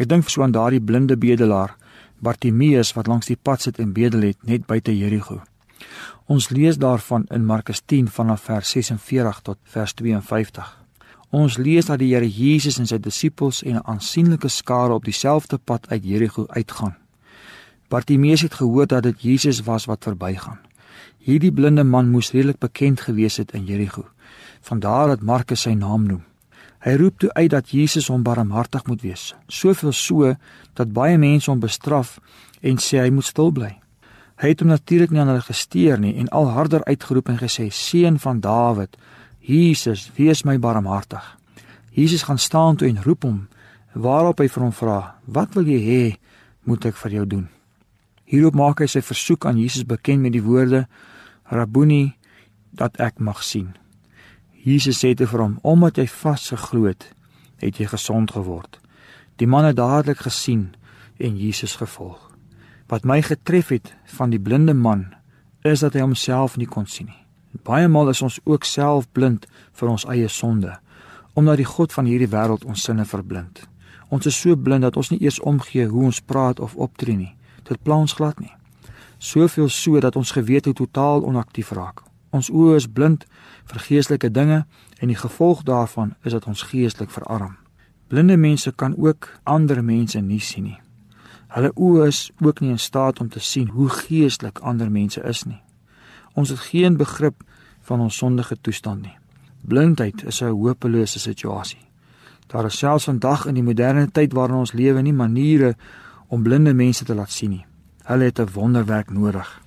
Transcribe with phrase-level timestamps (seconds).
[0.00, 1.74] Ek dink so aan daardie blinde bedelaar
[2.24, 5.40] Bartimeus wat langs die pad sit en bedel het net buite Jerigo.
[6.24, 10.70] Ons lees daarvan in Markus 10 vanaf vers 46 tot vers 52.
[11.30, 15.58] Ons lees dat die Here Jesus en sy disippels en 'n aansienlike skare op dieselfde
[15.58, 16.96] pad uit Jerigo uitgaan.
[17.88, 20.58] Bartimeus het gehoor dat dit Jesus was wat verbygaan.
[21.18, 24.04] Hierdie blinde man moes redelik bekend gewees het in Jerigo.
[24.60, 26.29] Vandaar dat Markus sy naam noem.
[26.80, 30.34] Hy roep toe uit dat Jesus hom barmhartig moet wees, soveel so
[30.78, 32.16] dat baie mense hom bestraf
[32.64, 33.74] en sê hy moet stil bly.
[34.40, 37.68] Hy het hom natuurlik nie aan hulle gesteer nie en al harder uitgeroep en gesê:
[37.68, 38.96] "Seun van Dawid,
[39.40, 41.36] Jesus, wees my barmhartig."
[41.92, 43.48] Jesus gaan staan toe en roep hom,
[43.92, 46.16] waarop hy vir hom vra: "Wat wil jy hê
[46.64, 47.48] moet ek vir jou doen?"
[48.24, 50.86] Hierop maak hy sy versoek aan Jesus bekend met die woorde:
[51.50, 52.16] "Rabboni,
[52.72, 53.79] dat ek mag sien."
[54.62, 57.12] Jesus sê te vir hom: "Omdat jy vasgeglo het,
[57.56, 58.80] het jy gesond geword."
[59.36, 60.74] Die man het dadelik gesien
[61.16, 62.30] en Jesus gevolg.
[62.86, 65.14] Wat my getref het van die blinde man
[65.62, 67.26] is dat hy homself nie kon sien nie.
[67.64, 70.76] Baie maal is ons ook self blind vir ons eie sonde,
[71.34, 73.64] omdat die god van hierdie wêreld ons sinne verblind.
[74.10, 77.34] Ons is so blind dat ons nie eers omgee hoe ons praat of optree nie.
[77.64, 78.52] Dit pla ons glad nie.
[79.18, 82.09] Soveel so dat ons gewete totaal onaktief raak.
[82.30, 83.26] Ons oë is blind
[83.70, 84.64] vir geestelike dinge
[85.00, 87.56] en die gevolg daarvan is dat ons geestelik verarm.
[88.08, 90.78] Blinde mense kan ook ander mense nie sien nie.
[91.50, 95.44] Hulle oë is ook nie in staat om te sien hoe geestelik ander mense is
[95.44, 95.60] nie.
[96.34, 97.42] Ons het geen begrip
[97.82, 99.16] van ons sondige toestand nie.
[99.60, 101.90] Blindheid is 'n hopelose situasie.
[102.46, 105.76] Daar is selfs vandag in die moderne tyd waarin ons lewe nie maniere
[106.28, 107.66] om blinde mense te laat sien nie.
[108.04, 109.60] Hulle het 'n wonderwerk nodig.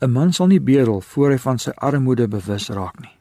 [0.00, 3.12] 'n Man sal nie bedel voor hy van sy armoede bewus raak nie.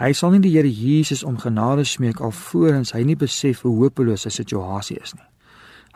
[0.00, 4.22] Hy sal nie die Here Jesus om genade smeek alvorens hy nie besef hoe hopeloos
[4.22, 5.26] sy situasie is nie.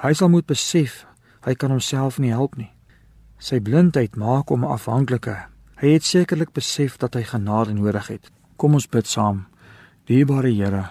[0.03, 1.07] Hy sal moet besef
[1.47, 2.71] hy kan homself nie help nie.
[3.39, 5.37] Sy blindheid maak hom afhanklike.
[5.81, 8.31] Hy het sekerlik besef dat hy genade nodig het.
[8.57, 9.47] Kom ons bid saam.
[10.07, 10.91] Dierbare Here,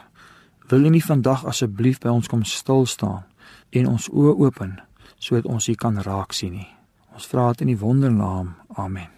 [0.70, 3.26] wil U nie vandag asseblief by ons kom stil staan
[3.72, 4.80] en ons oë open
[5.20, 6.70] sodat ons U kan raak sien nie.
[7.14, 8.56] Ons vra dit in die wondernaam.
[8.78, 9.13] Amen.